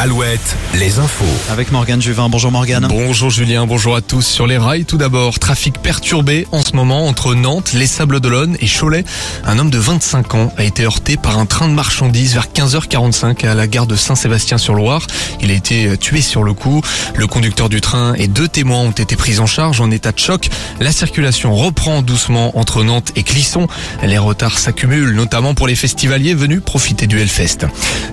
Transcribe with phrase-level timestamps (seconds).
[0.00, 1.24] Alouette, les infos.
[1.50, 2.28] Avec Morgane Juvin.
[2.28, 2.86] Bonjour Morgane.
[2.88, 4.24] Bonjour Julien, bonjour à tous.
[4.24, 8.56] Sur les rails, tout d'abord, trafic perturbé en ce moment entre Nantes, les Sables d'Olonne
[8.60, 9.04] et Cholet.
[9.44, 13.44] Un homme de 25 ans a été heurté par un train de marchandises vers 15h45
[13.44, 15.04] à la gare de Saint-Sébastien-sur-Loire.
[15.40, 16.80] Il a été tué sur le coup.
[17.16, 20.18] Le conducteur du train et deux témoins ont été pris en charge en état de
[20.20, 20.48] choc.
[20.78, 23.66] La circulation reprend doucement entre Nantes et Clisson.
[24.04, 27.66] Les retards s'accumulent, notamment pour les festivaliers venus profiter du Hellfest.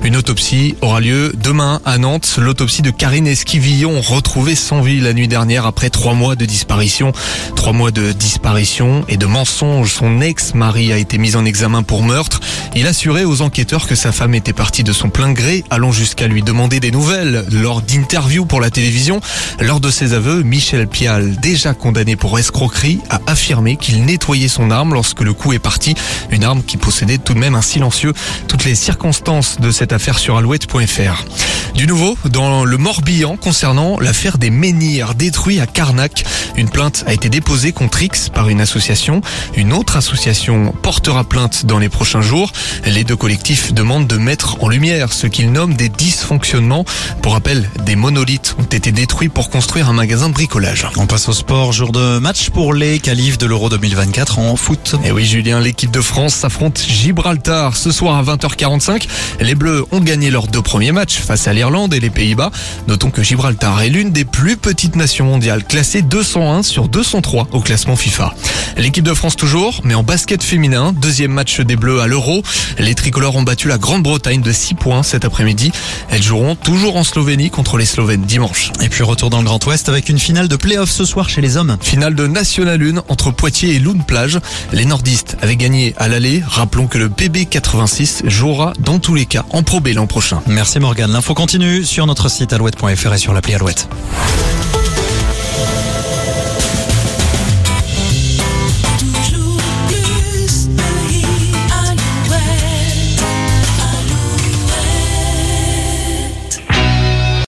[0.04, 2.38] Une autopsie aura lieu demain à Nantes.
[2.38, 7.12] L'autopsie de Karine Esquivillon, retrouvée sans vie la nuit dernière après trois mois de disparition.
[7.56, 9.92] Trois mois de disparition et de mensonge.
[9.92, 12.40] Son ex-mari a été mis en examen pour meurtre.
[12.76, 16.28] Il assurait aux enquêteurs que sa femme était partie de son plein gré, allant jusqu'à
[16.28, 19.20] lui demander des nouvelles lors d'interviews pour la télévision.
[19.60, 24.72] Lors de ses aveux, Michel Pial, déjà condamné pour escroquerie, a affirmé qu'il nettoyait son
[24.72, 25.96] arme lorsque le coup est parti.
[26.30, 28.14] Une arme qui possédait tout de même un silencieux.
[28.48, 31.26] Toutes les circonstances de cette affaire sur alouette.fr.
[31.76, 36.24] Du nouveau dans le Morbihan concernant l'affaire des menhirs détruits à Carnac.
[36.56, 39.20] Une plainte a été déposée contre X par une association.
[39.58, 42.54] Une autre association portera plainte dans les prochains jours.
[42.86, 46.86] Les deux collectifs demandent de mettre en lumière ce qu'ils nomment des dysfonctionnements.
[47.22, 50.88] Pour rappel, des monolithes ont été détruits pour construire un magasin de bricolage.
[50.96, 51.74] On passe au sport.
[51.74, 54.96] Jour de match pour les qualifs de l'Euro 2024 en foot.
[55.04, 59.08] Et oui, Julien, l'équipe de France s'affronte Gibraltar ce soir à 20h45.
[59.42, 62.52] Les Bleus ont gagné leurs deux premiers matchs face à l'Irlande et les Pays-Bas.
[62.88, 67.60] Notons que Gibraltar est l'une des plus petites nations mondiales, classée 201 sur 203 au
[67.60, 68.36] classement FIFA.
[68.78, 72.44] L'équipe de France toujours, mais en basket féminin, deuxième match des Bleus à l'Euro.
[72.78, 75.72] Les tricolores ont battu la Grande-Bretagne de 6 points cet après-midi.
[76.10, 78.72] Elles joueront toujours en Slovénie contre les Slovènes dimanche.
[78.84, 81.42] Et puis retour dans le Grand Ouest avec une finale de play-off ce soir chez
[81.42, 81.78] les hommes.
[81.82, 84.40] Finale de National 1 entre Poitiers et Loun Plage.
[84.72, 86.44] Les nordistes avaient gagné à l'aller.
[86.46, 90.42] Rappelons que le PB86 jouera dans tous les cas en Pro B l'an prochain.
[90.46, 91.12] Merci Morgane.
[91.12, 93.88] L'info continue sur notre site alouette.fr et sur l'appli Alouette.